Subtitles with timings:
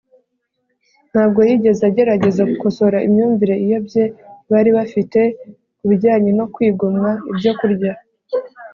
[1.11, 4.03] ntabwo yigeze agerageza gukosora imyumvire iyobye
[4.51, 5.19] bari bafite
[5.77, 7.93] ku bijyanye no kwigomwa ibyo kurya,